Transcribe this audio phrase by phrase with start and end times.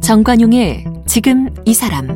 [0.00, 2.08] 정관용의 지금 이 사람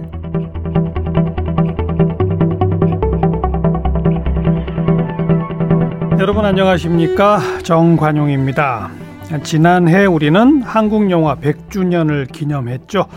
[6.19, 8.91] 여러분 안녕하십니까 정관용입니다.
[9.43, 13.09] 지난해 우리는 한국 영화 100주년을 기념했죠.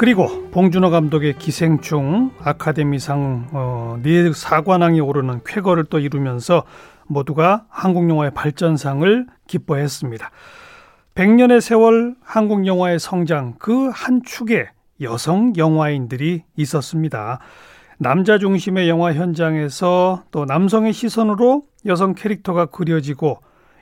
[0.00, 6.64] 그리고 봉준호 감독의 기생충 아카데미상 어, 네 사관왕이 오르는 쾌거를 또 이루면서
[7.06, 10.30] 모두가 한국 영화의 발전상을 기뻐했습니다.
[11.14, 14.70] 100년의 세월 한국 영화의 성장 그 한 축에
[15.02, 17.38] 여성 영화인들이 있었습니다.
[17.98, 23.40] 남자 중심의 영화 현장에서 또 남성의 시선으로 여성 캐릭터가 그려지고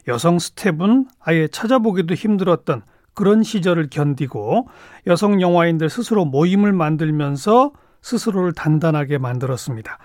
[0.08, 2.82] 여성 스텝은 아예 찾아보기도 힘들었던
[3.18, 4.68] 그런 시절을 견디고
[5.08, 9.98] 여성 영화인들 스스로 모임을 만들면서 스스로를 단단하게 만들었습니다.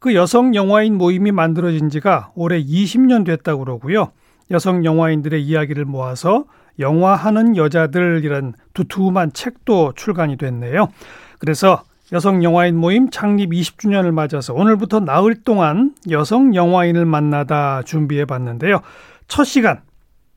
[0.00, 4.12] 그 여성 영화인 모임이 만들어진 지가 올해 20년 됐다고 그러고요.
[4.50, 6.44] 여성 영화인들의 이야기를 모아서
[6.78, 10.88] 영화하는 여자들이란 두툼한 책도 출간이 됐네요.
[11.38, 18.82] 그래서 여성 영화인 모임 창립 20주년을 맞아서 오늘부터 나흘 동안 여성 영화인을 만나다 준비해 봤는데요.
[19.26, 19.80] 첫 시간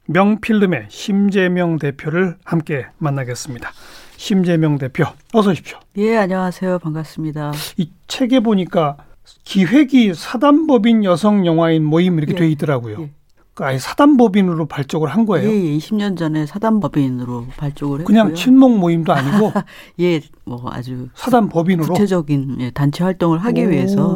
[0.08, 3.72] 명필름의 심재명 대표를 함께 만나겠습니다.
[4.18, 5.80] 심재명 대표, 어서 오십시오.
[5.98, 6.80] 예, 안녕하세요.
[6.80, 7.54] 반갑습니다.
[7.78, 8.98] 이 책에 보니까
[9.44, 13.02] 기획이 사단법인 여성 영화인 모임 이렇게 예, 돼 있더라고요.
[13.02, 13.12] 예.
[13.54, 15.50] 그 아예 사단법인으로 발족을 한 거예요?
[15.50, 18.06] 예, 20년 예, 전에 사단법인으로 발족을 했고요.
[18.06, 19.52] 그냥 친목 모임도 아니고
[20.00, 23.70] 예, 뭐 아주 사단법인으로 구체적인 예, 단체 활동을 하기 오.
[23.70, 24.16] 위해서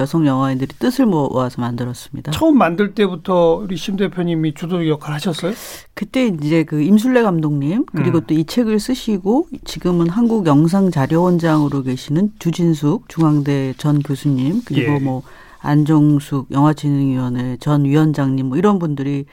[0.00, 2.32] 여성 영화인들이 뜻을 모아서 만들었습니다.
[2.32, 5.52] 처음 만들 때부터 우리 심 대표님이 주도 역할 하셨어요?
[5.94, 8.26] 그때 이제 그 임술래 감독님 그리고 음.
[8.26, 14.98] 또이 책을 쓰시고 지금은 한국 영상 자료원장으로 계시는 주진숙 중앙대 전 교수님 그리고 예.
[14.98, 15.22] 뭐
[15.60, 19.26] 안종숙 영화진흥위원회 전 위원장님 뭐 이런 분들이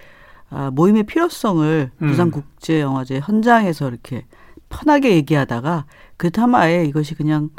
[0.50, 2.08] 아, 모임의 필요성을 음.
[2.08, 4.26] 부산국제영화제 현장에서 이렇게
[4.70, 5.86] 편하게 얘기하다가
[6.18, 7.50] 그 타마에 이것이 그냥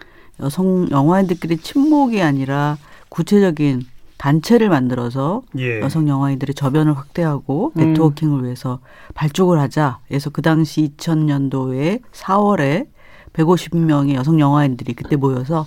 [0.41, 2.77] 여성 영화인들끼리 친목이 아니라
[3.09, 3.87] 구체적인
[4.19, 5.81] 단체를 만들어서 예.
[5.81, 7.81] 여성 영화인들의 저변을 확대하고 음.
[7.93, 8.81] 네트워킹을 위해서
[9.15, 10.01] 발족을 하자.
[10.09, 12.89] 그래서 그 당시 2000년도에 4월에
[13.33, 15.67] 150명의 여성 영화인들이 그때 모여서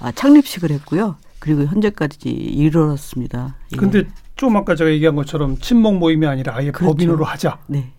[0.00, 1.16] 아, 창립식을 했고요.
[1.38, 3.56] 그리고 현재까지 이르렀습니다.
[3.72, 3.76] 예.
[3.76, 4.04] 근데
[4.36, 6.92] 좀 아까 제가 얘기한 것처럼 친목 모임이 아니라 아예 그렇죠.
[6.92, 7.58] 법인으로 하자.
[7.66, 7.92] 네.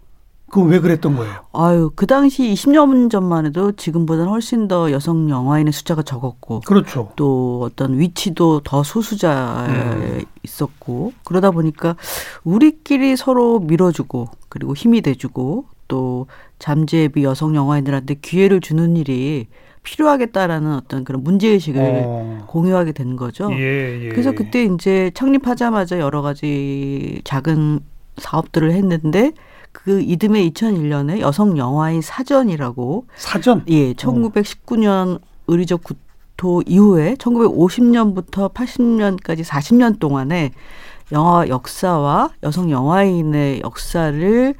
[0.52, 1.46] 그건 왜 그랬던 거예요?
[1.54, 6.60] 아유, 그 당시 20년 전만 해도 지금보다는 훨씬 더 여성 영화인의 숫자가 적었고.
[6.62, 7.14] 그렇죠.
[7.16, 10.24] 또 어떤 위치도 더 소수자에 음.
[10.44, 11.14] 있었고.
[11.24, 11.96] 그러다 보니까
[12.44, 16.28] 우리끼리 서로 밀어주고, 그리고 힘이 돼주고, 또
[16.60, 19.48] 잠재비 여성 영화인들한테 기회를 주는 일이
[19.84, 22.46] 필요하겠다라는 어떤 그런 문제의식을 어.
[22.48, 23.50] 공유하게 된 거죠.
[23.54, 24.10] 예, 예.
[24.10, 27.80] 그래서 그때 이제 창립하자마자 여러 가지 작은
[28.18, 29.32] 사업들을 했는데
[29.72, 40.00] 그 이듬해 2001년에 여성 영화인 사전이라고 사전 예 1919년 의리적 구토 이후에 1950년부터 80년까지 40년
[40.00, 40.52] 동안에
[41.12, 44.56] 영화 역사와 여성 영화인의 역사를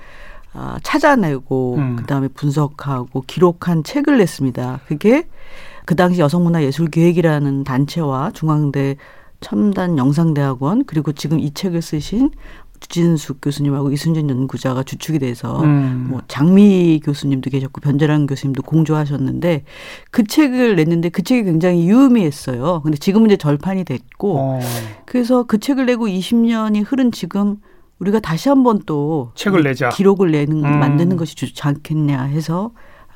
[0.54, 1.96] 아, 찾아내고 음.
[1.96, 4.82] 그다음에 분석하고 기록한 책을 냈습니다.
[4.86, 5.28] 그게
[5.86, 8.98] 그 당시 여성문화예술기획이라는 단체와 중앙대
[9.40, 12.32] 첨단 영상대학원 그리고 지금 이 책을 쓰신
[12.82, 16.08] 주진숙 교수님하고 이순진 연구자가 주축이 돼서 음.
[16.10, 19.64] 뭐 장미 교수님도 계셨고 변재란 교수님도 공조하셨는데
[20.10, 22.82] 그 책을 냈는데 그 책이 굉장히 유의미했어요.
[22.82, 24.60] 근데 지금은 이제 절판이 됐고 어.
[25.06, 27.58] 그래서 그 책을 내고 20년이 흐른 지금
[28.00, 30.80] 우리가 다시 한번 또 책을 내자 기록을 내는 음.
[30.80, 32.72] 만드는 것이 좋지 않겠냐 해서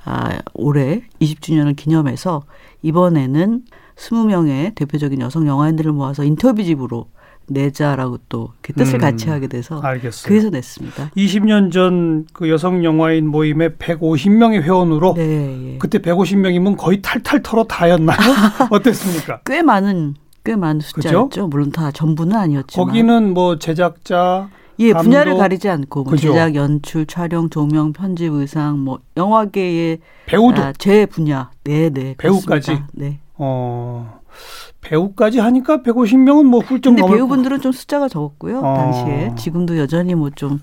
[0.06, 2.44] 아, 올해 20주년을 기념해서
[2.84, 3.64] 이번에는
[3.96, 7.08] 20명의 대표적인 여성 영화인들을 모아서 인터뷰집으로
[7.48, 10.28] 내자라고 또 뜻을 음, 같이 하게 돼서 알겠어요.
[10.28, 11.12] 그래서 냈습니다.
[11.16, 15.78] 20년 전 그 여성 영화인 모임에 150명의 회원으로 네, 예.
[15.78, 18.18] 그때 150명이면 거의 탈탈 털어 다였나요?
[18.72, 19.42] 어땠습니까?
[19.46, 21.30] 꽤 많은 꽤 많은 숫자였죠.
[21.30, 21.48] 그죠?
[21.48, 24.50] 물론 다 전부는 아니었지만 거기는 뭐 제작자
[24.80, 30.74] 예, 분야를 가리지 않고 뭐 제작, 연출, 촬영, 조명, 편집, 의상, 뭐 영화계의 배우도 아,
[30.78, 32.68] 제 분야, 네, 네, 배우까지.
[32.68, 32.88] 그렇습니다.
[32.94, 33.20] 네.
[33.36, 34.20] 어.
[34.86, 38.60] 배우까지 하니까 150명은 뭐 훌쩍 근데 배우분들은 좀 숫자가 적었고요.
[38.60, 38.74] 어.
[38.76, 40.60] 당시에 지금도 여전히 뭐 좀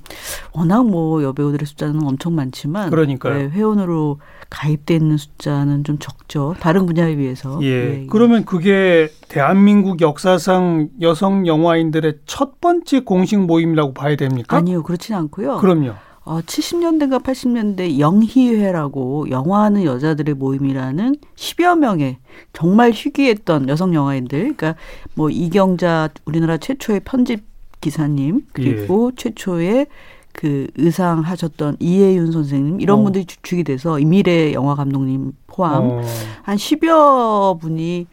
[0.53, 3.35] 워낙 뭐 여배우들의 숫자는 엄청 많지만 그러니까요.
[3.39, 4.19] 네, 회원으로
[4.51, 6.55] 가입돼 있는 숫자는 좀 적죠.
[6.61, 7.59] 다른 분야에 비해서.
[7.63, 7.67] 예.
[7.67, 8.07] 예, 예.
[8.11, 14.57] 그러면 그게 대한민국 역사상 여성 영화인들의 첫 번째 공식 모임이라고 봐야 됩니까?
[14.57, 15.57] 아니요, 그렇지는 않고요.
[15.57, 15.93] 그럼요.
[16.25, 22.19] 어, 70년대인가 80년대 영희회라고 영화하는 여자들의 모임이라는 10여 명의
[22.53, 24.77] 정말 희귀했던 여성 영화인들, 그러니까
[25.15, 27.45] 뭐 이경자 우리나라 최초의 편집
[27.81, 29.17] 기사님 그리고 예.
[29.17, 29.87] 최초의
[30.33, 33.03] 그 의상 하셨던 이혜윤 선생님 이런 어.
[33.03, 36.03] 분들이 주축이 돼서 미래 영화 감독님 포함 어.
[36.43, 38.07] 한 10여 분이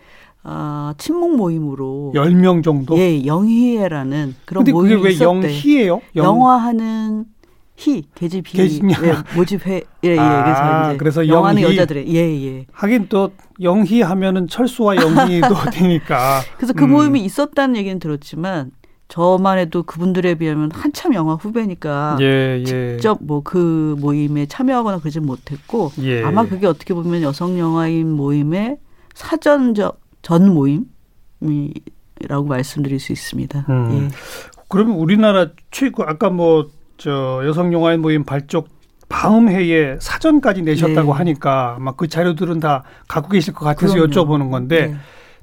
[0.44, 2.97] 아, 친목 모임으로 10명 정도?
[2.97, 5.47] 예, 영희회라는 그런 모임이 그게 왜 있었대.
[5.47, 6.01] 영희예요?
[6.15, 6.25] 영...
[6.25, 7.25] 영화하는
[7.79, 10.19] 희 계집 희 예, 모집회 예, 예.
[10.19, 11.75] 아, 그래서 이제 그래서 영화는 영희.
[11.77, 12.65] 여자들의 예, 예.
[12.73, 13.31] 하긴 또
[13.61, 16.41] 영희 하면은 철수와 영희도 되니까.
[16.57, 16.91] 그래서 그 음.
[16.91, 18.71] 모임이 있었다는 얘기는 들었지만
[19.07, 22.63] 저만 해도 그분들에 비하면 한참 영화 후배니까 예, 예.
[22.65, 26.21] 직접 뭐 그 모임에 참여하거나 그러지 못했고 예.
[26.23, 28.77] 아마 그게 어떻게 보면 여성 영화인 모임의
[29.15, 33.65] 사전적 전 모임이라고 말씀드릴 수 있습니다.
[33.69, 34.09] 음.
[34.11, 34.15] 예.
[34.67, 36.67] 그러면 우리나라 최고 아까 뭐
[36.99, 38.67] 저 여성 영화인 모임 발족
[39.07, 41.17] 방음회에 사전까지 내셨다고 네.
[41.17, 44.11] 하니까 아마 그 자료들은 다 갖고 계실 것 같아서 그럼요.
[44.11, 44.95] 여쭤보는 건데 네.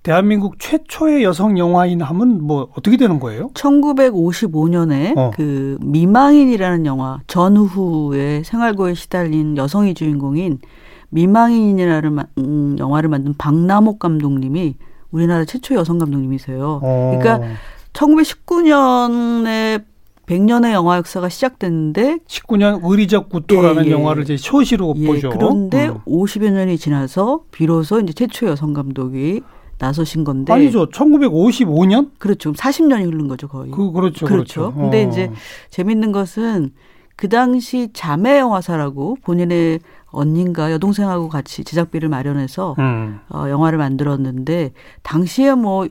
[0.04, 3.48] 대한민국 최초의 여성 영화인 하면 뭐 어떻게 되는 거예요?
[3.54, 5.32] 1955년에 어.
[5.34, 10.60] 그 미망인이라는 영화 전후에 생활고에 시달린 여성이 주인공인
[11.08, 14.76] 미망인이라는 음, 영화를 만든 박남옥 감독님이
[15.10, 16.80] 우리나라 최초 여성 감독님이세요.
[16.82, 17.18] 어.
[17.18, 17.48] 그러니까
[17.92, 19.82] 1919년에
[20.26, 23.92] 100년의 영화 역사가 시작됐는데 19년 의리적 구토라는 예, 예.
[23.92, 25.30] 영화를 이제 쇼시로 예, 보죠.
[25.30, 25.98] 그런데 음.
[26.06, 29.42] 50여 년이 지나서 비로소 이제 최초 여성 감독이
[29.78, 30.86] 나서신 건데 아니죠.
[30.86, 32.10] 1955년?
[32.18, 32.52] 그렇죠.
[32.52, 33.70] 40년이 흐른 거죠, 거의.
[33.70, 34.26] 그 그렇죠.
[34.26, 34.72] 그렇죠.
[34.72, 34.74] 그렇죠.
[34.74, 35.08] 근데 어.
[35.08, 35.30] 이제
[35.70, 36.72] 재밌는 것은
[37.14, 43.20] 그 당시 자매 영화사라고 본인의 언닌가 여동생하고 같이 제작비를 마련해서 음.
[43.28, 45.86] 어, 영화를 만들었는데 당시에 뭐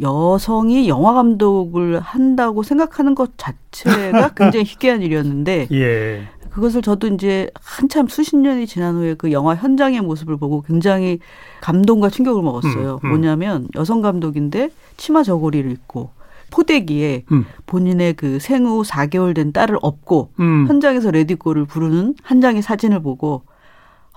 [0.00, 6.28] 여성이 영화 감독을 한다고 생각하는 것 자체가 굉장히 희귀한 일이었는데 예.
[6.50, 11.18] 그것을 저도 이제 한참 수십 년이 지난 후에 그 영화 현장의 모습을 보고 굉장히
[11.62, 13.00] 감동과 충격을 먹었어요.
[13.02, 13.08] 음, 음.
[13.08, 16.10] 뭐냐면 여성 감독인데 치마 저고리를 입고
[16.50, 17.46] 포대기에 음.
[17.64, 20.66] 본인의 그 생후 4개월 된 딸을 업고 음.
[20.68, 23.42] 현장에서 ready go를 부르는 한 장의 사진을 보고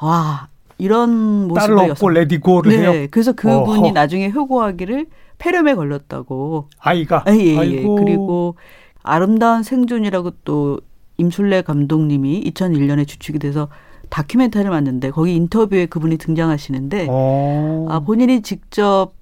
[0.01, 2.77] 와 이런 모습을 딸을 업고 ready go를 네.
[2.80, 3.07] 해요.
[3.12, 3.92] 그래서 그분이 어허.
[3.92, 5.07] 나중에 회고하기를
[5.38, 6.68] 폐렴에 걸렸다고.
[6.80, 7.24] 아이가.
[7.25, 7.81] 아, 예, 예.
[7.83, 8.56] 그리고
[9.04, 10.80] 아름다운 생존이라고 또
[11.18, 13.69] 임순례 감독님이 2001년에 주축이 돼서
[14.10, 17.86] 다큐멘터리를 만드는데 거기 인터뷰에 그분이 등장하시는데 어.
[17.89, 19.13] 아, 본인이 직접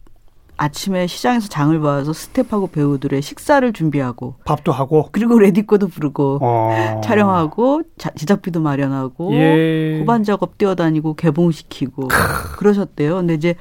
[0.57, 7.01] 아침에 시장에서 장을 봐서 스텝하고 배우들의 식사를 준비하고 밥도 하고 그리고 레디코도 부르고 어.
[7.03, 9.99] 촬영하고 자, 제작비도 마련하고 예.
[9.99, 12.07] 후반 작업 뛰어다니고 개봉시키고
[12.57, 13.15] 그러셨대요.
[13.15, 13.55] 근데 이제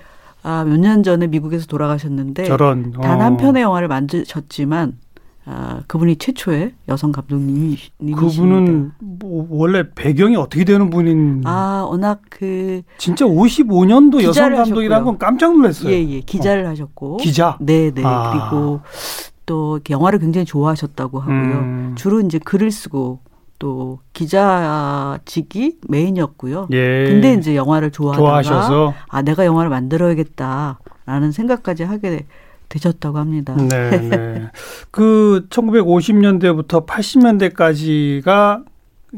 [0.44, 3.00] 아, 몇 년 전에 미국에서 돌아가셨는데 저런 어.
[3.00, 4.98] 단한 편의 영화를 만드셨지만
[5.44, 7.76] 아, 그분이 최초의 여성 감독님이
[8.14, 11.42] 그분은 뭐 원래 배경이 어떻게 되는 분인?
[11.44, 15.92] 아, 워낙 그 진짜 55년도 여성 감독이라는 건 깜짝 놀랐어요.
[15.92, 16.20] 예, 예.
[16.20, 16.68] 기자를 어.
[16.68, 17.16] 하셨고.
[17.16, 17.56] 기자.
[17.60, 18.02] 네, 네.
[18.04, 18.30] 아.
[18.50, 18.80] 그리고
[19.44, 21.36] 또 영화를 굉장히 좋아하셨다고 하고요.
[21.36, 21.94] 음.
[21.96, 23.20] 주로 이제 글을 쓰고
[23.58, 26.68] 또 기자직이 메인이었고요.
[26.72, 27.06] 예.
[27.08, 28.94] 근데 이제 영화를 좋아하다가 좋아하셔서.
[29.08, 32.26] 아, 내가 영화를 만들어야겠다라는 생각까지 하게
[32.72, 33.54] 되셨다고 합니다.
[33.56, 34.42] 네, 네.
[34.90, 38.64] 그 1950년대부터 80년대까지가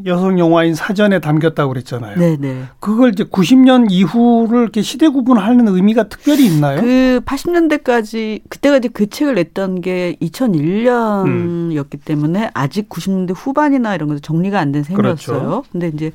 [0.07, 2.19] 여성 영화인 사전에 담겼다고 그랬잖아요.
[2.19, 2.65] 네, 네.
[2.81, 6.81] 그걸 이제 90년 이후를 이렇게 시대 구분하는 의미가 특별히 있나요?
[6.81, 12.01] 그 80년대까지 그때가 이제 그 책을 냈던 게 2001년이었기 음.
[12.05, 14.97] 때문에 아직 90년대 후반이나 이런 것도 정리가 안 된 셈이었어요.
[15.39, 15.65] 그렇죠.
[15.71, 16.11] 근데 이제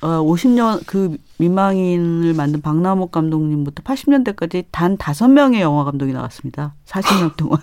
[0.00, 6.74] 어 50년 그 민망인을 만든 박남옥 감독님부터 80년대까지 단 다섯 명의 영화 감독이 나왔습니다.
[6.86, 7.60] 40년 동안.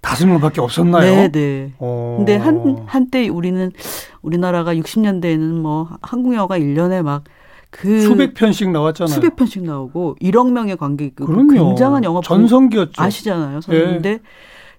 [0.00, 1.14] 다섯 명밖에 없었나요?
[1.14, 1.72] 네, 네.
[1.78, 2.16] 어.
[2.18, 3.72] 근데 한 한때 우리는
[4.20, 7.24] 우리나라가 60년대에는 뭐 한국 영화가 1년에 막
[7.72, 9.14] 그 수백 편씩 나왔잖아요.
[9.14, 11.48] 수백 편씩 나오고 1억 명의 관객 그럼요.
[11.52, 13.02] 굉장한 영화 전성기였죠.
[13.02, 14.02] 아시잖아요, 선생님.
[14.02, 14.20] 네.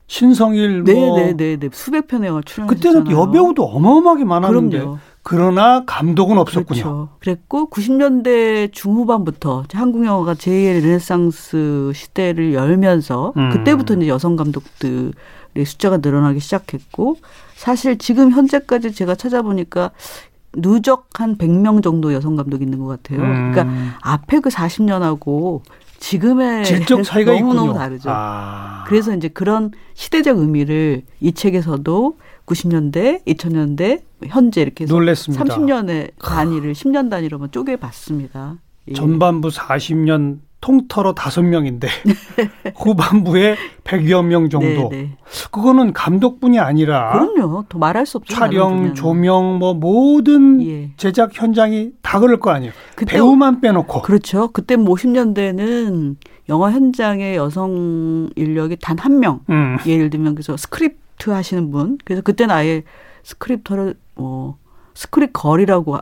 [0.05, 1.69] 신성일 뭐 네네네 네, 네.
[1.73, 3.03] 수백 편의 영화 출연했잖아요.
[3.03, 4.99] 그때는 여배우도 어마어마하게 많았는데 그럼요.
[5.23, 6.81] 그러나 감독은 없었군요.
[6.83, 7.09] 그렇죠.
[7.19, 13.49] 그랬고 90년대 중후반부터 한국 영화가 제2의 르네상스 시대를 열면서 음.
[13.49, 15.13] 그때부터 이제 여성 감독들의
[15.65, 17.17] 숫자가 늘어나기 시작했고
[17.55, 19.91] 사실 지금 현재까지 제가 찾아보니까
[20.55, 23.21] 누적 한 100명 정도 여성 감독이 있는 것 같아요.
[23.23, 23.51] 음.
[23.53, 25.61] 그러니까 앞에 그 40년하고
[25.99, 27.79] 지금의 질적 차이가 너무너무 있군요.
[27.79, 28.09] 다르죠.
[28.11, 28.83] 아.
[28.87, 35.43] 그래서 이제 그런 시대적 의미를 이 책에서도 90년대, 2000년대, 현재 이렇게 해서 놀랬습니다.
[35.43, 38.55] 30년의 단위를 10년 단위로만 쪼개 봤습니다.
[38.89, 38.93] 예.
[38.93, 41.89] 전반부 40년 통틀어 다섯 명인데
[42.75, 44.89] 후반부에 100여 명 정도.
[44.89, 45.17] 네, 네.
[45.51, 47.65] 그거는 감독뿐이 아니라 그럼요.
[47.67, 48.33] 더 말할 수 없죠.
[48.35, 50.91] 촬영, 조명 뭐 모든 예.
[50.95, 52.71] 제작 현장이 다 그럴 거 아니에요.
[52.95, 54.03] 그때, 배우만 빼놓고.
[54.03, 54.49] 그렇죠.
[54.53, 56.15] 그때 뭐 50년대는
[56.49, 59.41] 영화 현장에 여성 인력이 단 한 명.
[59.49, 59.77] 음.
[59.85, 61.97] 예를 들면 그래서 스크립트 하시는 분.
[62.05, 62.83] 그래서 그때는 아예
[63.23, 64.57] 스크립터를 뭐
[64.93, 65.97] script girl이라고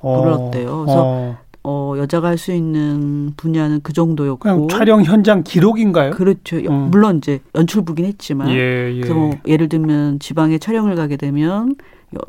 [0.00, 0.22] 어.
[0.22, 0.78] 불렀대요.
[0.84, 1.38] 그래서 어.
[1.68, 4.38] 어, 여자가 할 수 있는 분야는 그 정도였고.
[4.38, 6.12] 그냥 촬영 현장 기록인가요?
[6.12, 6.58] 그렇죠.
[6.58, 6.90] 음.
[6.92, 8.50] 물론 이제 연출부긴 했지만.
[8.50, 9.00] 예, 예.
[9.00, 11.74] 그래서 뭐 예를 들면 지방에 촬영을 가게 되면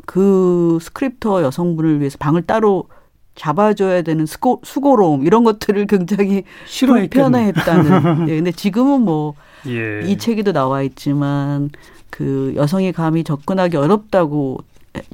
[0.06, 2.88] 그 스크립터 여성분을 위해서 방을 따로
[3.36, 8.26] 잡아줘야 되는 수고, 수고로움 이런 것들을 굉장히 불편해했다는.
[8.28, 9.34] 예, 근데 지금은 뭐
[9.66, 10.16] 이 예.
[10.16, 11.70] 책에도 나와 있지만
[12.10, 14.58] 그 여성이 감히 접근하기 어렵다고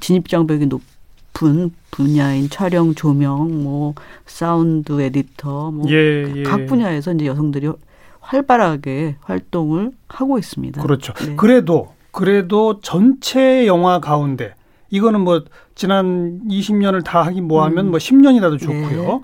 [0.01, 0.83] 진입 장벽이 높
[1.35, 6.67] 높은 분야인 촬영, 조명, 뭐 사운드 에디터, 뭐각 예, 예.
[6.67, 7.71] 분야에서 이제 여성들이
[8.21, 10.81] 활발하게 활동을 하고 있습니다.
[10.83, 11.13] 그렇죠.
[11.15, 11.35] 네.
[11.37, 14.55] 그래도 그래도 전체 영화 가운데
[14.91, 15.43] 이거는 뭐
[15.75, 17.91] 지난 20년을 다 하긴 뭐 하면 음.
[17.91, 19.03] 뭐 10년이라도 좋고요.
[19.03, 19.21] 네.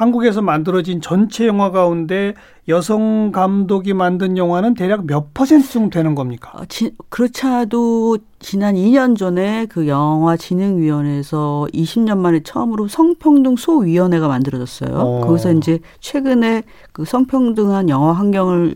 [0.00, 2.32] 한국에서 만들어진 전체 영화 가운데
[2.68, 6.52] 여성 감독이 만든 영화는 대략 몇 퍼센트 정도 되는 겁니까?
[6.54, 14.96] 어, 지, 그렇지않아도 지난 2년 전에 그 영화진흥위원회에서 20년 만에 처음으로 성평등 소위원회가 만들어졌어요.
[14.96, 15.20] 어.
[15.20, 18.74] 거기서 이제 최근에 그 성평등한 영화 환경을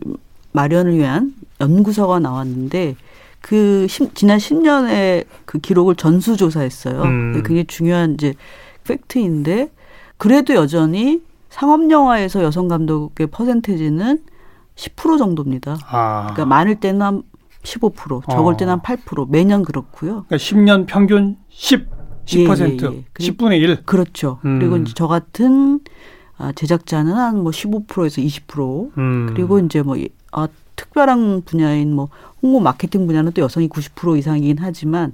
[0.51, 2.97] 마련을 위한 연구서가 나왔는데
[3.41, 7.01] 그 시, 지난 10년의 그 기록을 전수조사했어요.
[7.01, 7.33] 음.
[7.33, 8.35] 굉장히 중요한 이제
[8.83, 9.71] 팩트인데
[10.17, 14.19] 그래도 여전히 상업 영화에서 여성 감독의 퍼센테이지는
[14.75, 15.77] 10% 정도입니다.
[15.87, 16.21] 아.
[16.33, 17.23] 그러니까 많을 때는 한
[17.63, 18.57] 15%, 적을 어.
[18.57, 20.25] 때는 한 8%, 매년 그렇고요.
[20.27, 21.87] 그러니까 10년 평균 10,
[22.25, 23.03] 10%, 예, 예, 예.
[23.31, 23.83] 10분의 1.
[23.85, 24.39] 그렇죠.
[24.45, 24.59] 음.
[24.59, 25.79] 그리고 이제 저 같은
[26.37, 28.91] 아, 제작자는 한 뭐 15%에서 20%.
[28.97, 29.27] 음.
[29.29, 29.95] 그리고 이제 뭐
[30.31, 32.09] 아, 특별한 분야인 뭐
[32.43, 35.13] 홍보 마케팅 분야는 또 여성이 90% 이상이긴 하지만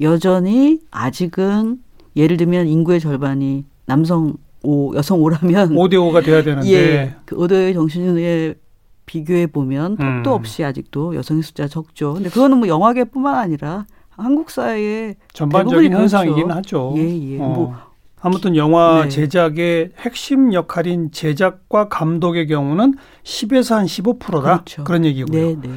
[0.00, 1.82] 여전히 아직은
[2.16, 7.74] 예를 들면 인구의 절반이 남성 5, 여성 5라면 5대 5가 돼야 되는데 예, 그 5대
[7.74, 8.54] 정신에
[9.06, 10.34] 비교해 보면 턱도 음.
[10.34, 12.14] 없이 아직도 여성의 숫자 적죠.
[12.14, 16.94] 근데 그거는 뭐 영화계뿐만 아니라 한국 사회의 전반적인 현상이긴 하죠.
[16.96, 17.38] 예, 예.
[17.40, 17.48] 어.
[17.48, 17.76] 뭐
[18.20, 19.08] 아무튼 영화 네.
[19.08, 24.40] 제작의 핵심 역할인 제작과 감독의 경우는 10에서 한 15%다.
[24.40, 24.84] 그렇죠.
[24.84, 25.40] 그런 얘기고요.
[25.40, 25.70] 네, 네.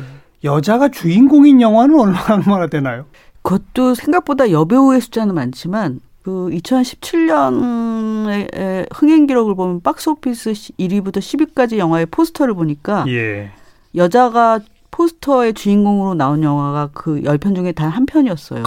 [0.44, 3.06] 여자가 주인공인 영화는 얼마나 되나요?
[3.42, 12.56] 그것도 생각보다 여배우의 숫자는 많지만 그 2017년의 흥행 기록을 보면 박스오피스 1위부터 10위까지 영화의 포스터를
[12.56, 13.52] 보니까 예.
[13.94, 18.64] 여자가 포스터의 주인공으로 나온 영화가 그 10편 중에 단 한 편이었어요.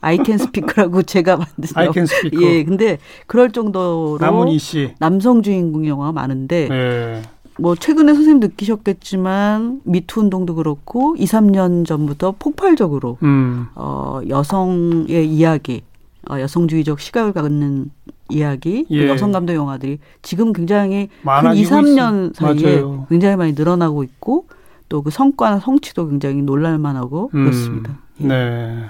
[0.00, 2.42] I Can Speak라고 제가 만든 I Can Speak.
[2.42, 7.22] 예, 근데 그럴 정도로 나문희 씨 남성 주인공 영화가 많은데 예.
[7.56, 13.68] 뭐 최근에 선생님 느끼셨겠지만 미투 운동도 그렇고 2, 3년 전부터 폭발적으로 음.
[13.76, 15.93] 어 여성의 이야기 어,
[16.30, 17.90] 여성주의적 시각을 갖는
[18.30, 19.08] 이야기, 그 예.
[19.08, 22.36] 여성 감독 영화들이 지금 굉장히 한 2, 3년 있...
[22.36, 23.06] 사이에 맞아요.
[23.08, 24.46] 굉장히 많이 늘어나고 있고
[24.88, 27.44] 또 그 성과나 성취도 굉장히 놀랄만하고 음.
[27.44, 27.98] 그렇습니다.
[28.22, 28.26] 예.
[28.26, 28.84] 네.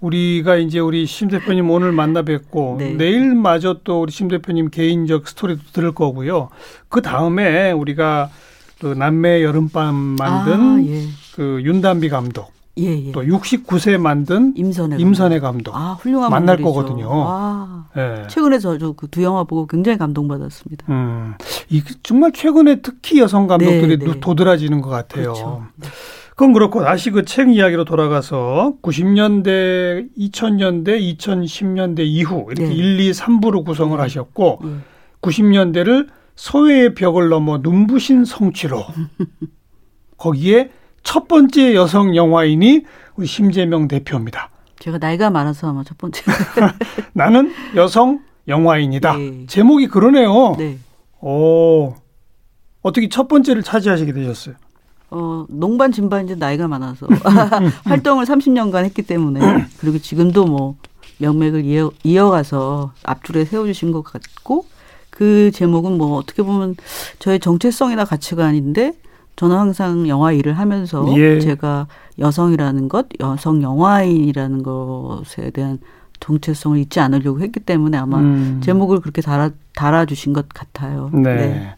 [0.00, 2.92] 우리가 이제 우리 심 대표님 오늘 만나 뵙고 네.
[2.92, 6.50] 내일마저 또 우리 심 대표님 개인적 스토리도 들을 거고요.
[6.88, 8.30] 그 다음에 우리가
[8.80, 11.02] 그 남매 여름밤 만든 아, 예.
[11.34, 13.12] 그 윤담비 감독 예, 예.
[13.12, 15.74] 또 69세 만든 임선혜, 임선혜 감독.
[15.74, 16.74] 아, 훌륭한 만날 분들이죠.
[16.74, 17.08] 거거든요.
[17.26, 18.26] 아, 예.
[18.28, 20.86] 최근에 저그 두 영화 보고 굉장히 감동받았습니다.
[20.90, 21.34] 음,
[21.70, 24.20] 이 정말 최근에 특히 여성 감독들이 네, 네.
[24.20, 25.22] 도드라지는 것 같아요.
[25.32, 25.66] 그렇죠.
[25.76, 25.88] 네.
[26.30, 32.74] 그건 그렇고 다시 그 책 이야기로 돌아가서 90년대, 2000년대, 2010년대 이후 이렇게 네.
[32.74, 34.70] 1, 2, 3부로 구성을 하셨고 네.
[35.22, 38.84] 90년대를 소외의 벽을 넘어 눈부신 성취로
[40.18, 40.70] 거기에
[41.06, 42.82] 첫 번째 여성 영화인이
[43.14, 44.50] 우리 심재명 대표입니다.
[44.80, 46.22] 제가 나이가 많아서 아마 첫 번째.
[47.14, 49.16] 나는 여성 영화인이다.
[49.16, 49.46] 네.
[49.46, 50.56] 제목이 그러네요.
[50.58, 50.78] 네.
[51.20, 51.94] 오,
[52.82, 54.56] 어떻게 첫 번째를 차지하시게 되셨어요?
[55.10, 57.06] 어, 농반 진반 이제 나이가 많아서
[57.86, 59.40] 활동을 30년간 했기 때문에
[59.78, 60.74] 그리고 지금도 뭐
[61.18, 64.66] 명맥을 이어, 이어가서 앞줄에 세워주신 것 같고
[65.10, 66.74] 그 제목은 뭐 어떻게 보면
[67.20, 68.92] 저의 정체성이나 가치관인데
[69.36, 71.38] 저는 항상 영화 일을 하면서 예.
[71.40, 71.86] 제가
[72.18, 75.78] 여성이라는 것, 여성 영화인이라는 것에 대한
[76.20, 78.60] 정체성을 잊지 않으려고 했기 때문에 아마 음.
[78.64, 81.10] 제목을 그렇게 달아, 달아주신 것 같아요.
[81.12, 81.22] 네.
[81.34, 81.74] 네.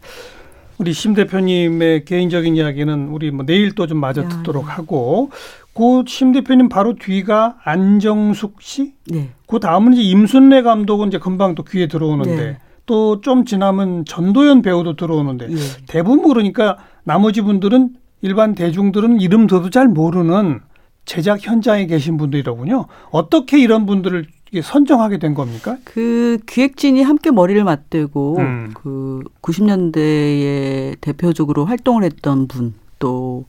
[0.77, 4.71] 우리 심 대표님의 개인적인 이야기는 우리 뭐 내일 또 좀 마저 야, 듣도록 네.
[4.71, 5.29] 하고
[5.73, 8.93] 그 심 대표님 바로 뒤가 안정숙 씨.
[9.07, 9.31] 네.
[9.45, 12.57] 그 다음은 이제 임순례 감독은 이제 금방 또 귀에 들어오는데 네.
[12.89, 15.55] 또 좀 지나면 전도연 배우도 들어오는데 예.
[15.87, 17.91] 대부분 모르니까 나머지 분들은
[18.21, 20.59] 일반 대중들은 이름 들어도 잘 모르는
[21.05, 22.87] 제작 현장에 계신 분들이더군요.
[23.11, 24.25] 어떻게 이런 분들을
[24.63, 25.77] 선정하게 된 겁니까?
[25.83, 28.71] 그 기획진이 함께 머리를 맞대고 음.
[28.73, 33.45] 그 90년대에 대표적으로 활동을 했던 분 또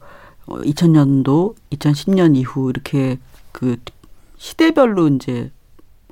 [0.47, 3.19] 2000년도, 2010년 이후 이렇게
[3.53, 3.77] 그
[4.39, 5.51] 시대별로 이제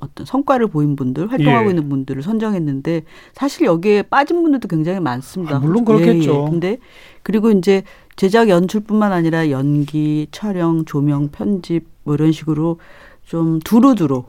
[0.01, 1.69] 어떤 성과를 보인 분들, 활동하고 예.
[1.71, 3.03] 있는 분들을 선정했는데
[3.33, 5.57] 사실 여기에 빠진 분들도 굉장히 많습니다.
[5.57, 6.33] 아, 물론 그렇겠죠.
[6.33, 6.49] 예, 예.
[6.49, 6.77] 근데
[7.23, 7.83] 그리고 이제
[8.15, 12.79] 제작 연출뿐만 아니라 연기, 촬영, 조명, 편집 뭐 이런 식으로
[13.23, 14.25] 좀 두루두루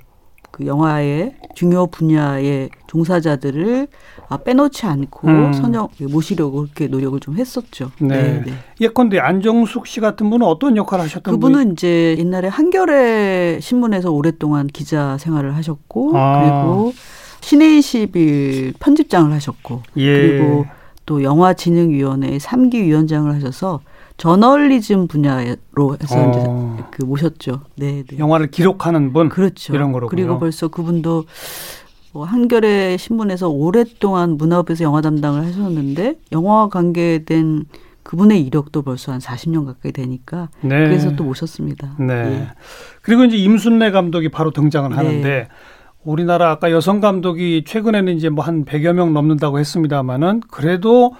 [0.50, 3.88] 그 영화의 중요 분야의 종사자들을
[4.28, 5.52] 아, 빼놓지 않고 음.
[5.52, 7.90] 선정 모시려고 그렇게 노력을 좀 했었죠.
[8.00, 8.42] 네.
[8.80, 14.66] 예컨대 안정숙 씨 같은 분은 어떤 역할을 하셨던 분이 그분은 이제 옛날에 한겨레 신문에서 오랫동안
[14.66, 16.40] 기자 생활을 하셨고 아.
[16.40, 16.92] 그리고
[17.40, 20.16] 신의 21 편집장을 하셨고 예.
[20.16, 20.66] 그리고
[21.07, 23.80] 또 영화진흥위원회 3기 위원장을 하셔서
[24.21, 26.77] 저널리즘 분야로 해서 어.
[26.77, 27.62] 이제 그 모셨죠.
[27.77, 28.19] 네, 네.
[28.19, 29.75] 영화를 기록하는 분 그렇죠.
[29.75, 30.15] 이런 거로군요.
[30.15, 31.25] 그리고 벌써 그분도
[32.12, 37.65] 뭐 한겨레 신문에서 오랫동안 문화업에서 영화 담당을 하셨는데 영화와 관계된
[38.03, 40.85] 그분의 이력도 벌써 한 40년 가까이 되니까 네.
[40.85, 41.97] 그래서 또 모셨습니다.
[41.99, 42.15] 네.
[42.15, 42.49] 예.
[43.00, 44.97] 그리고 이제 임순례 감독이 바로 등장을 네.
[44.97, 45.49] 하는데
[46.05, 51.15] 우리나라 아까 여성 감독이 최근에는 이제 뭐 한 100여 명 넘는다고 했습니다마는 그래도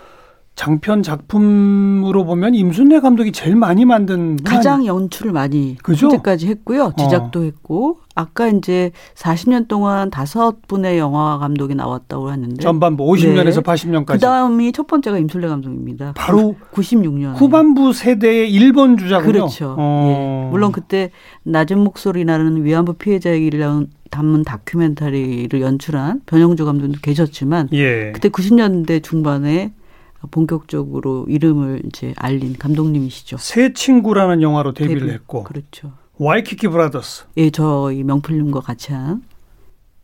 [0.61, 6.09] 장편 작품으로 보면 임순례 감독이 제일 많이 만든 분 가장 연출을 많이 그죠?
[6.09, 6.85] 현재까지 했고요.
[6.85, 6.97] 어.
[6.99, 13.61] 제작도 했고 아까 이제 40년 동안 다섯 분의 영화 감독이 나왔다고 하는데 전반부 50년에서 네.
[13.62, 16.12] 80년까지 그 다음이 첫 번째가 임술래 감독입니다.
[16.14, 19.33] 바로 96년 후반부 세대의 일본 주자군요.
[19.33, 19.76] 그렇죠.
[19.79, 20.45] 어.
[20.45, 20.50] 예.
[20.50, 21.11] 물론 그때
[21.45, 28.12] 낮은 목소리 나는 위안부 피해자 얘기를 담은 다큐멘터리를 연출한 변영주 감독도 계셨지만 예.
[28.12, 29.73] 그때 90년대 중반에
[30.30, 33.36] 본격적으로 이름을 이제 알린 감독님이시죠.
[33.38, 35.12] 세 친구라는 영화로 데뷔를 데뷔.
[35.12, 35.92] 했고 그렇죠.
[36.18, 39.22] 와이키키 Brothers 예, 저희 명필름과 같이 한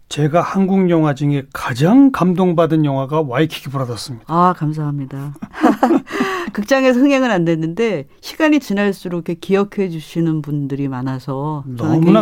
[0.08, 4.25] 제가 한국 영화 중에 가장 감동받은 영화가 와이키키 Brothers입니다.
[4.32, 5.35] 아, 감사합니다.
[6.52, 12.20] 극장에서 흥행은 안 됐는데 시간이 지날수록 이렇게 기억해 주시는 분들이 많아서 너무나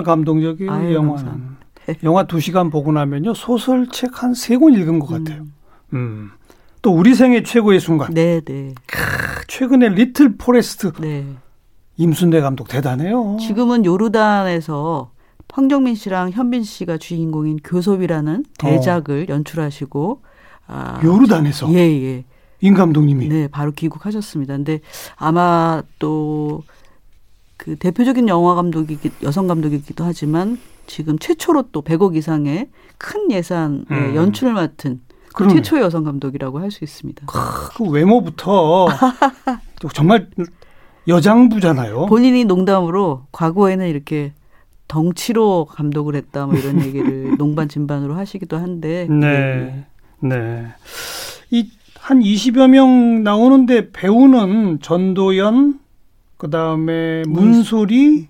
[0.69, 1.17] 아유, 영화는.
[1.25, 1.65] 감사합니다.
[2.03, 5.43] 영화 두 시간 보고 나면요, 소설책 한 세 권 읽은 것 같아요.
[5.93, 6.31] 음, 음.
[6.85, 8.13] 또 우리 생애 최고의 순간.
[8.13, 8.75] 네, 네.
[9.49, 11.25] 최근에 Little Forest 네.
[11.97, 13.39] 임순례 감독 대단해요.
[13.41, 15.11] 지금은 요르단에서
[15.49, 20.23] 황정민 씨랑 현빈 씨가 주인공인 교섭이라는 대작을 연출하시고
[20.67, 21.07] 아, 어.
[21.07, 22.25] 요르단에서 예, 예.
[22.61, 24.57] 임 감독님이 네, 바로 귀국하셨습니다.
[24.57, 24.81] 근데
[25.17, 26.63] 아마 또
[27.65, 32.69] 그 대표적인 영화 감독이 여성 감독이기도 하지만 지금 최초로 또 100억 이상의
[32.99, 34.15] 큰 예산의 음.
[34.15, 35.01] 연출을 맡은
[35.35, 35.49] 그.
[35.49, 37.27] 최초의 여성 감독이라고 할 수 있습니다.
[37.27, 38.87] 그 외모부터
[39.81, 40.29] 또 정말
[41.07, 42.07] 여장부잖아요.
[42.07, 44.33] 본인이 농담으로 과거에는 이렇게
[44.89, 49.87] 덩치로 감독을 했다 뭐 이런 얘기를 농반 진반으로 하시기도 한데 예, 네.
[50.21, 50.67] 네.
[51.51, 55.81] 이한 20여 명 나오는데 배우는 전도연
[56.37, 58.29] 그다음에 문소리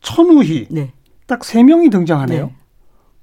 [0.00, 0.92] 천우희 네.
[1.26, 2.46] 딱세 명이 등장하네요.
[2.46, 2.54] 네.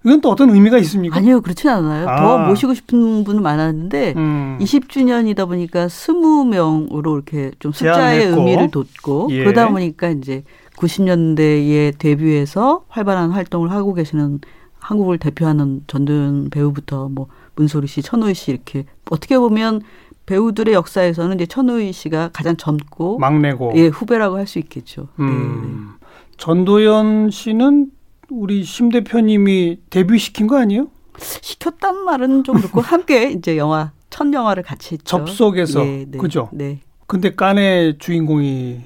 [0.05, 1.15] 이건 또 어떤 의미가 있습니까?
[1.17, 2.07] 아니요, 그렇진 않아요.
[2.09, 2.15] 아.
[2.17, 4.57] 더 모시고 싶은 분은 많았는데 음.
[4.59, 8.41] 20주년이다 보니까 20명으로 이렇게 좀 숫자의 제한했고.
[8.41, 9.39] 의미를 뒀고 예.
[9.43, 10.43] 그러다 보니까 이제
[10.77, 14.39] 90년대에 데뷔해서 활발한 활동을 하고 계시는
[14.79, 19.81] 한국을 대표하는 전도연 배우부터 뭐 문소리 씨, 천우희 씨 이렇게 어떻게 보면
[20.25, 23.73] 배우들의 역사에서는 이제 천우희 씨가 가장 젊고 막내고.
[23.75, 25.07] 예 후배라고 할 수 있겠죠.
[25.17, 25.31] 네, 네.
[25.31, 25.93] 음.
[26.37, 27.87] 전도연 씨는
[28.33, 30.87] 우리 심 대표님이 데뷔시킨 거 아니에요?
[31.19, 35.03] 시켰단 말은 좀 그렇고 함께 이제 영화 첫 영화를 같이 했죠.
[35.17, 35.85] 접속해서.
[35.85, 36.49] 예, 네, 그죠?
[36.51, 36.79] 네.
[37.07, 38.81] 근데 깐의 주인공이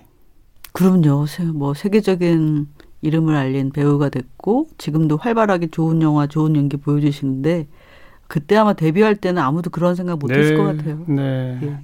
[0.73, 1.25] 그럼요.
[1.27, 2.67] 세- 뭐 세계적인
[3.01, 7.67] 이름을 알린 배우가 됐고 지금도 활발하게 좋은 영화, 좋은 연기 보여주시는데
[8.27, 11.05] 그때 아마 데뷔할 때는 아무도 그런 생각 못했을 것 같아요.
[11.07, 11.60] 네.
[11.63, 11.77] 예.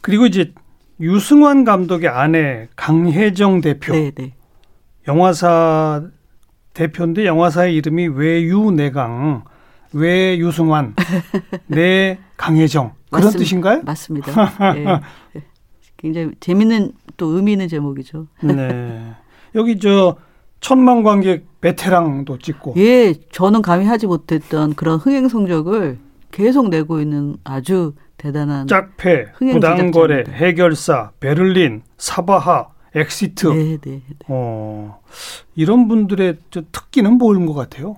[0.00, 0.54] 그리고 이제
[1.00, 3.92] 유승환 감독의 아내 강혜정 대표.
[3.92, 4.32] 네, 네.
[5.06, 6.04] 영화사
[6.76, 9.44] 대표인데 영화사의 이름이 외유내강,
[9.94, 10.94] 외유승환,
[11.66, 13.38] 내 강혜정 그런 맞습니다.
[13.38, 13.82] 뜻인가요?
[13.82, 14.76] 맞습니다.
[14.76, 14.84] 예.
[15.36, 15.42] 예.
[15.96, 18.26] 굉장히 재밌는 또 의미 있는 제목이죠.
[18.42, 19.14] 네.
[19.54, 20.16] 여기 저
[20.60, 22.74] 천만 관객 베테랑도 찍고.
[22.76, 25.98] 예, 저는 감히 하지 못했던 그런 흥행 성적을
[26.30, 30.24] 계속 내고 있는 아주 대단한 짝패, 흥행 부당거래.
[30.28, 33.46] 해결사, 베를린, 사바하, Exit.
[33.48, 34.16] 네, 네, 네.
[34.28, 35.00] 어,
[35.54, 37.96] 이런 분들의 저 특기는 뭐인 것 같아요?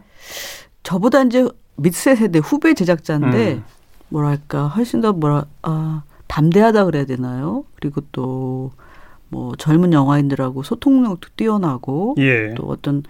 [0.82, 3.64] 저보다 이제 밑에 세대 후배 제작자인데 음.
[4.08, 7.64] 뭐랄까 훨씬 더 뭐라 아 담대하다 그래야 되나요?
[7.76, 8.72] 그리고 또
[9.30, 12.54] 뭐 젊은 영화인들하고 소통력도 뛰어나고 예.
[12.54, 13.02] 또 어떤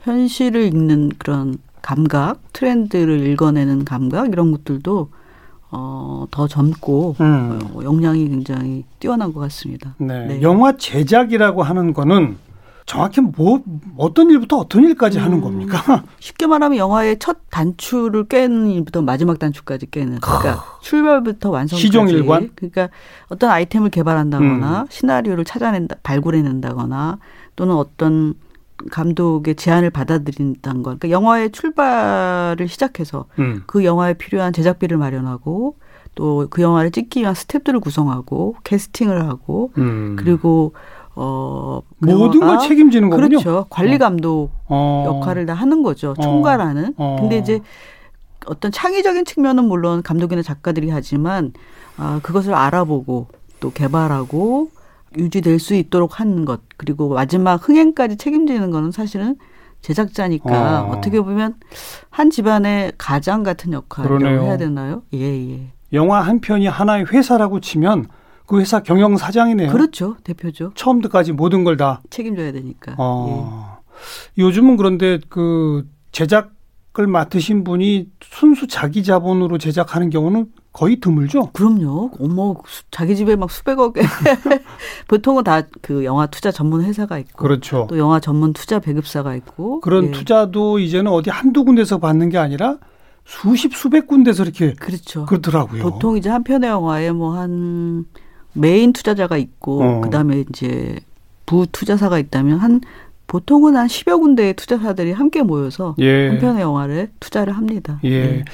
[0.00, 5.10] 현실을 읽는 그런 감각, 트렌드를 읽어내는 감각 이런 것들도
[5.72, 7.60] 어, 더 젊고 음.
[7.74, 9.94] 어, 역량이 굉장히 뛰어난 것 같습니다.
[9.98, 10.26] 네.
[10.26, 10.42] 네.
[10.42, 12.36] 영화 제작이라고 하는 거는
[12.86, 13.62] 정확히 뭐
[13.96, 15.42] 어떤 일부터 어떤 일까지 하는 음.
[15.42, 16.02] 겁니까?
[16.18, 22.50] 쉽게 말하면 영화의 첫 단추를 깨는 일부터 마지막 단추까지 깨는 그러니까 출발부터 완성까지 시종일관?
[22.56, 22.88] 그러니까
[23.28, 24.86] 어떤 아이템을 개발한다거나 음.
[24.90, 27.18] 시나리오를 찾아낸다 발굴해낸다거나
[27.54, 28.34] 또는 어떤
[28.90, 33.62] 감독의 제안을 받아들인다는 거 그러니까 영화의 출발을 시작해서 음.
[33.66, 35.76] 그 영화에 필요한 제작비를 마련하고
[36.14, 40.16] 또 그 영화를 찍기 위한 스탭들을 구성하고 캐스팅을 하고 음.
[40.18, 40.72] 그리고
[41.14, 43.28] 어 모든 걸 책임지는 거군요.
[43.28, 45.04] 그렇죠 관리 감독 어.
[45.06, 46.14] 역할을 다 하는 거죠.
[46.20, 46.94] 총괄하는.
[46.96, 47.16] 어.
[47.20, 47.60] 근데 이제
[48.46, 51.52] 어떤 창의적인 측면은 물론 감독이나 작가들이 하지만
[51.96, 53.28] 아 그것을 알아보고
[53.60, 54.70] 또 개발하고
[55.16, 59.36] 유지될 수 있도록 하는 것 그리고 마지막 흥행까지 책임지는 거는 사실은
[59.80, 60.90] 제작자니까 어.
[60.92, 61.00] 어.
[61.00, 61.54] 떻게 보면
[62.10, 64.42] 한 집안의 가장 같은 그러네요.
[64.42, 65.02] 해야 되나요?
[65.14, 65.72] 예, 예.
[65.92, 68.06] 영화 한 편이 하나의 회사라고 치면
[68.46, 69.70] 그 회사 경영 사장이네요.
[69.72, 70.16] 그렇죠.
[70.24, 70.72] 대표죠.
[70.74, 72.02] 처음부터까지 모든 걸 다.
[72.10, 72.92] 책임져야 되니까.
[72.92, 72.96] 예.
[72.98, 73.78] 어.
[74.38, 76.50] 요즘은 그런데 그 제작
[76.98, 81.50] 을 맡으신 분이 순수 자기 자본으로 제작하는 경우는 거의 드물죠.
[81.52, 82.10] 그럼요.
[82.18, 83.92] 어머, 수- 자기 집에 막 수백억에.
[85.06, 87.36] 보통은 다 그 영화 투자 전문 회사가 있고.
[87.38, 87.86] 그렇죠.
[87.88, 89.80] 또 영화 전문 투자 배급사가 있고.
[89.80, 90.10] 그런 예.
[90.10, 92.78] 투자도 이제는 어디 한두 군데서 받는 게 아니라
[93.24, 95.26] 수십 수백 군데서 이렇게 그렇죠.
[95.26, 95.82] 그렇더라고요.
[95.82, 98.04] 보통 이제 한 편의 영화에 뭐 한
[98.52, 100.00] 메인 투자자가 있고 어.
[100.00, 100.98] 그다음에 이제
[101.46, 102.80] 부 투자사가 있다면 한
[103.30, 106.30] 보통은 한 10여 군데의 투자사들이 함께 모여서 예.
[106.30, 108.00] 한 편의 영화를 투자를 합니다.
[108.02, 108.26] 예.
[108.26, 108.44] 네.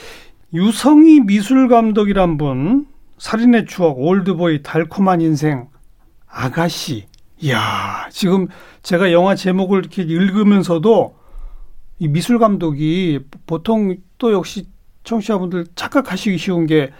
[0.53, 2.87] 유성희 미술 감독이란 분,
[3.17, 5.69] 살인의 추억, 올드보이, 달콤한 인생,
[6.29, 7.07] 아가씨.
[7.41, 8.49] 이야, 지금
[8.83, 11.17] 제가 영화 제목을 이렇게 읽으면서도
[11.99, 14.67] 이 미술 감독이 보통 또 역시
[15.05, 16.91] 청취자분들 착각하시기 쉬운 게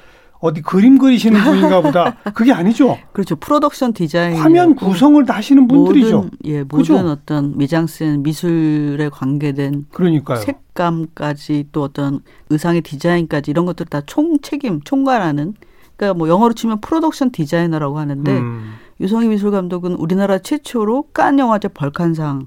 [0.41, 2.17] 어디 그림 그리시는 분인가 보다.
[2.35, 2.99] 그게 아니죠.
[3.13, 3.37] 그렇죠.
[3.37, 6.17] 프로덕션 디자인 화면 구성을 다 하시는 분들이죠.
[6.17, 6.97] 모든 예, 모든 그죠?
[6.99, 10.39] 어떤 미장센 미술에 관계된 그러니까요.
[10.39, 12.21] 색감까지 또 어떤
[12.51, 15.55] 의상의 디자인까지 이런 것들 다 총 책임 총괄하는
[15.97, 18.75] 그러니까 뭐 영어로 치면 프로덕션 디자이너라고 하는데 음.
[19.01, 22.47] 유성희 미술 감독은 우리나라 최초로 깐 영화제 벌칸상을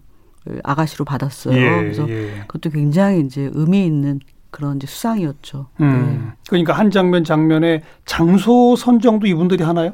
[0.64, 1.56] 아가씨로 받았어요.
[1.58, 2.44] 예, 그래서 예.
[2.48, 4.20] 그것도 굉장히 이제 의미 있는
[4.52, 5.68] 그런 이제 수상이었죠.
[5.82, 6.34] 음.
[6.48, 9.94] 그러니까 한 장면 장면에 장소 선정도 이분들이 하나요?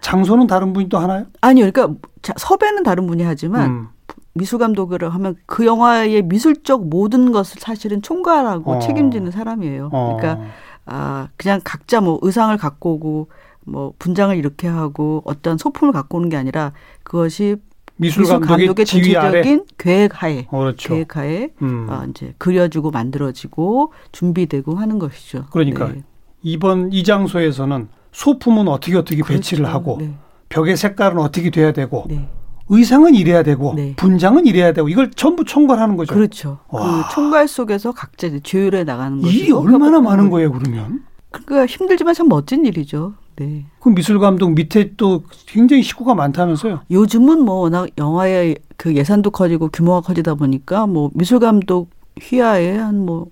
[0.00, 1.26] 장소는 다른 분이 또 하나요?
[1.40, 3.88] 아니요, 그러니까 자, 섭외는 다른 분이 하지만 음.
[4.34, 8.78] 미술 감독을 하면 그 영화의 미술적 모든 것을 사실은 총괄하고 어.
[8.78, 9.90] 책임지는 사람이에요.
[9.92, 10.16] 어.
[10.18, 10.46] 그러니까
[10.84, 13.28] 아 그냥 각자 뭐 의상을 갖고 오고
[13.64, 17.56] 뭐 분장을 이렇게 하고 어떤 소품을 갖고 오는 게 아니라 그것이
[17.96, 18.86] 미술, 미술 감독의, 감독의.
[18.86, 20.94] 전체적인 계획하에 어, 그렇죠.
[20.94, 21.86] 계획하에 음.
[21.88, 25.46] 아, 이제 그려지고 만들어지고 준비되고 하는 것이죠.
[25.50, 26.02] 그러니까 네.
[26.42, 29.32] 이번 이 장소에서는 소품은 어떻게 어떻게 그렇죠.
[29.34, 30.14] 배치를 하고 네.
[30.48, 32.28] 벽의 색깔은 어떻게 돼야 되고 네.
[32.68, 33.94] 의상은 이래야 되고 네.
[33.96, 36.14] 분장은 이래야 되고 이걸 전부 총괄하는 거죠.
[36.14, 36.58] 그렇죠.
[36.68, 37.04] 와.
[37.08, 39.32] 그 총괄 속에서 각자 조율해 나가는 거죠.
[39.32, 41.04] 일이 얼마나 많은 거예요, 그러면?
[41.30, 43.14] 그러니까 힘들지만 참 멋진 일이죠.
[43.36, 43.66] 네.
[43.80, 46.80] 그 미술 감독 밑에 또 굉장히 식구가 많다면서요?
[46.90, 52.96] 요즘은 뭐 워낙 영화의 그 예산도 커지고 규모가 커지다 보니까 뭐 미술 감독 휘하에 한
[53.06, 53.28] 뭐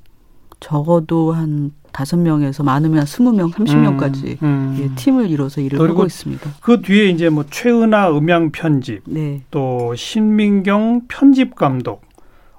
[0.61, 4.77] 적어도 한 다섯 명에서 많으면 한 스무 명, 삼십 명까지 음.
[4.81, 6.51] 예, 팀을 이뤄서 일을 하고 있습니다.
[6.61, 9.43] 그 뒤에 이제 뭐 최은하 음향 편집, 네.
[9.51, 12.03] 또 신민경 편집 감독,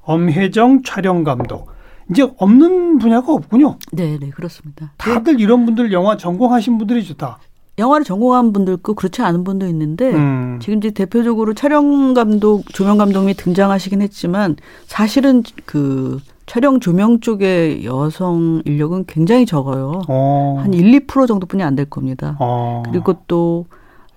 [0.03, 1.74] 엄혜정 촬영 감독.
[2.09, 3.77] 이제 없는 분야가 없군요.
[3.91, 4.91] 네, 네, 그렇습니다.
[4.97, 7.39] 다들 이런 분들 영화 전공하신 분들이죠, 다.
[7.77, 10.59] 영화를 전공한 분도 있고 그렇지 않은 분도 있는데 음.
[10.61, 18.61] 지금 이제 대표적으로 촬영 감독, 조명 감독이 등장하시긴 했지만 사실은 그 촬영 조명 쪽의 여성
[18.63, 20.03] 인력은 굉장히 적어요.
[20.07, 20.57] 어.
[20.61, 22.37] 한 1, 2% 정도뿐이 안 될 겁니다.
[22.39, 22.83] 어.
[22.85, 23.65] 그리고 또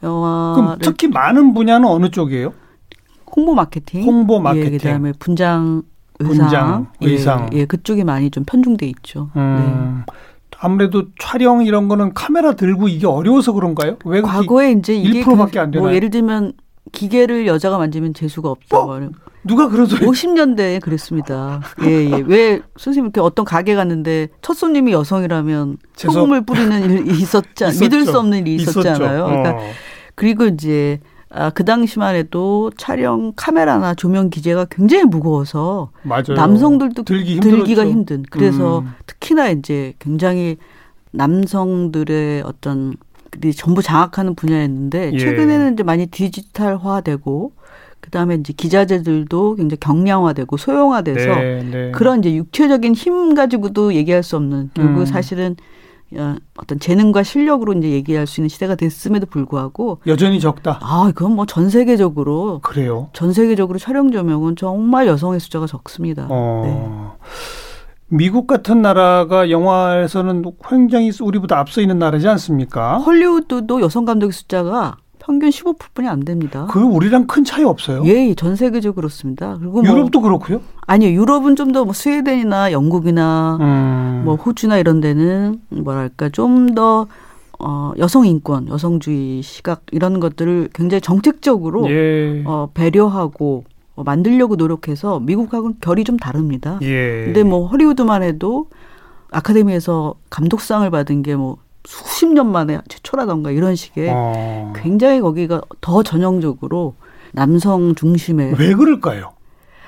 [0.04, 2.52] 영화를 특히 많은 분야는 어느 쪽이에요?
[3.34, 4.74] 홍보 마케팅, 홍보 마케팅.
[4.74, 5.82] 예, 그다음에 분장,
[6.20, 7.50] 의상, 분장, 의상.
[7.52, 9.30] 예, 예, 그쪽이 많이 좀 편중돼 있죠.
[9.36, 10.04] 음.
[10.60, 13.96] 아무래도 촬영 이런 거는 카메라 들고 이게 어려워서 그런가요?
[14.04, 14.26] 왜 네.
[14.26, 15.86] 과거에 이제 이게 1%밖에 안 되나요?
[15.86, 16.52] 뭐 예를 들면
[16.90, 18.94] 기계를 여자가 만지면 재수가 없다고 어?
[18.94, 19.12] 하는
[19.44, 21.60] 누가 그러더니 50년대에 그랬습니다.
[21.84, 22.24] 예, 예.
[22.26, 27.72] 왜 선생님 이렇게 어떤 가게 갔는데 첫 손님이 여성이라면 소금을 뿌리는 일이 있었지 않.
[27.80, 29.26] 믿을 수 없는 일이 있었잖아요.
[29.26, 29.70] 그러니까 어.
[30.16, 30.98] 그리고 이제
[31.30, 36.34] 아, 그 당시만 해도 촬영 카메라나 조명 기재가 굉장히 무거워서 맞아요.
[36.34, 37.38] 남성들도 들기.
[37.40, 38.24] 들기가 힘든.
[38.30, 38.94] 그래서 음.
[39.06, 40.56] 특히나 이제 굉장히
[41.10, 42.96] 남성들의 어떤
[43.56, 45.18] 전부 장악하는 분야였는데 예.
[45.18, 47.52] 최근에는 이제 많이 디지털화되고
[48.00, 51.90] 그다음에 이제 기자재들도 굉장히 경량화되고 소형화돼서 네, 네.
[51.90, 55.04] 그런 이제 육체적인 힘 가지고도 얘기할 수 없는 결국 음.
[55.04, 55.56] 사실은
[56.16, 60.78] 어, 어떤 재능과 실력으로 이제 얘기할 수 있는 시대가 됐음에도 불구하고 여전히 적다.
[60.82, 63.10] 아, 그건 뭐 전 세계적으로 그래요.
[63.12, 66.26] 전 세계적으로 촬영 조명은 정말 여성의 숫자가 적습니다.
[66.30, 66.62] 어.
[66.64, 67.18] 네.
[68.10, 72.96] 미국 같은 나라가 영화에서는 굉장히 우리보다 앞서 있는 나라지 않습니까?
[72.98, 74.96] 헐리우드도 여성 감독의 숫자가
[75.28, 76.66] 평균 15%뿐이 안 됩니다.
[76.70, 78.02] 그 우리랑 큰 차이 없어요?
[78.06, 79.56] 예, 전 세계적으로 그렇습니다.
[79.60, 80.62] 그리고 뭐 유럽도 그렇고요?
[80.86, 84.22] 아니요, 유럽은 좀 더 뭐 스웨덴이나 영국이나 음.
[84.24, 87.06] 뭐 호주나 이런 데는 뭐랄까 좀더
[87.60, 92.42] 어, 여성 인권, 여성주의 시각 이런 것들을 굉장히 정책적으로 예.
[92.46, 93.64] 어, 배려하고
[93.96, 96.78] 어, 만들려고 노력해서 미국하고는 결이 좀 다릅니다.
[96.82, 97.24] 예.
[97.26, 98.68] 근데 뭐 허리우드만 해도
[99.30, 101.58] 아카데미에서 감독상을 받은 게 뭐
[101.88, 104.74] 수십 년 만에 최초라던가 이런 식의 어.
[104.76, 106.96] 굉장히 거기가 더 전형적으로
[107.32, 109.32] 남성 중심의 왜 그럴까요?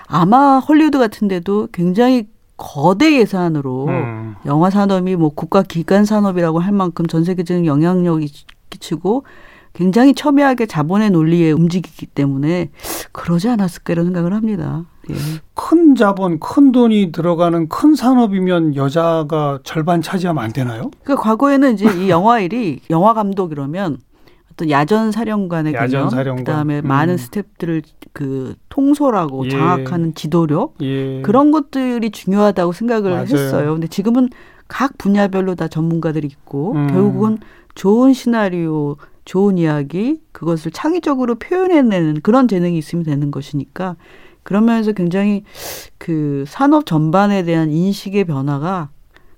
[0.07, 4.35] 아마 헐리우드 같은 데도 굉장히 거대 예산으로 음.
[4.47, 8.33] 영화 산업이 뭐 국가 기관 산업이라고 할 만큼 전 세계적인 영향력이
[8.71, 9.25] 끼치고
[9.75, 12.71] 굉장히 첨예하게 자본의 논리에 움직이기 때문에
[13.13, 14.87] 그러지 않았을까 이런 생각을 합니다.
[15.11, 15.41] 예.
[15.55, 20.91] 큰 자본, 큰 돈이 들어가는 큰 산업이면 여자가 절반 차지하면 안 되나요?
[21.05, 23.99] 그 과거에는 이제 이 영화 일이 영화 감독 이러면
[24.53, 26.45] 어떤 야전 사령관의 야전 사령관.
[26.45, 26.87] 그다음에 음.
[26.87, 29.51] 많은 스탭들을 그 통솔하고 예.
[29.51, 31.23] 장악하는 지도력 예.
[31.23, 33.25] 그런 것들이 중요하다고 생각을 맞아요.
[33.25, 33.73] 했어요.
[33.73, 34.29] 근데 지금은
[34.69, 36.87] 각 분야별로 다 전문가들이 있고 음.
[36.89, 37.39] 결국은
[37.75, 43.97] 좋은 시나리오, 좋은 이야기 그것을 창의적으로 표현해내는 그런 재능이 있으면 되는 것이니까
[44.43, 45.45] 그런 면에서 굉장히
[45.99, 48.89] 그 산업 전반에 대한 인식의 변화가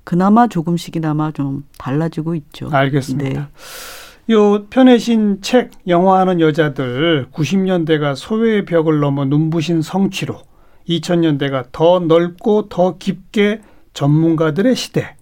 [0.04, 2.68] 그나마 조금씩이나마 좀 달라지고 있죠.
[2.70, 3.40] 알겠습니다.
[3.40, 4.34] 네.
[4.34, 10.40] 요 편해신 책 영화하는 여자들 90년대가 소외의 벽을 넘어 눈부신 성취로
[10.88, 13.60] 2000년대가 더 넓고 더 깊게
[13.94, 15.16] 전문가들의 시대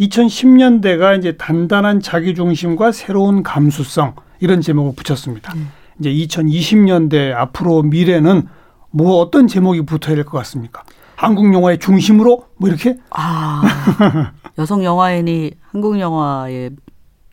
[0.00, 5.52] 2010년대가 이제 단단한 자기 중심과 새로운 감수성 이런 제목을 붙였습니다.
[5.54, 5.68] 음.
[5.98, 8.46] 이제 2020년대 앞으로 미래는
[8.90, 10.82] 뭐 어떤 제목이 붙어야 될 것 같습니까?
[11.16, 12.96] 한국 영화의 중심으로 뭐 이렇게?
[13.10, 13.62] 아
[14.58, 16.70] 여성 영화인이 한국 영화의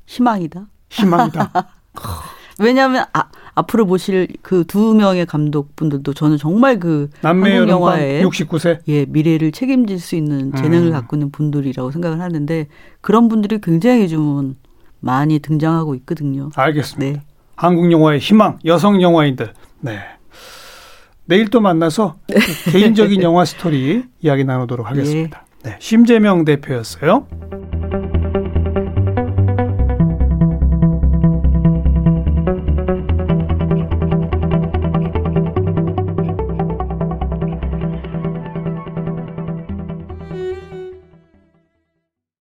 [0.08, 0.66] 희망이다.
[0.90, 1.52] 희망이다.
[2.60, 9.06] 왜냐하면 아, 앞으로 보실 그 두 명의 감독분들도 저는 정말 그 한국 영화의 69세 예
[9.06, 10.92] 미래를 책임질 수 있는 재능을 음.
[10.94, 12.68] 갖고 있는 분들이라고 생각을 하는데
[13.02, 14.56] 그런 분들이 굉장히 좀
[15.00, 16.50] 많이 등장하고 있거든요.
[16.56, 17.20] 알겠습니다.
[17.20, 17.26] 네.
[17.56, 20.00] 한국 영화의 희망 여성 영화인들 네.
[21.26, 22.40] 내일 또 만나서 네.
[22.72, 25.46] 개인적인 영화 스토리 이야기 나누도록 하겠습니다.
[25.64, 25.72] 네.
[25.72, 25.78] 네.
[25.80, 27.28] 심재명 대표였어요.